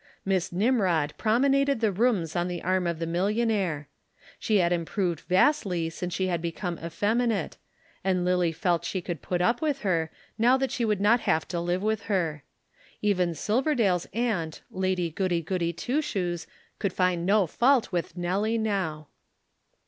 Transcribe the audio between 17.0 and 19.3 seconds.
no fault with Nelly now.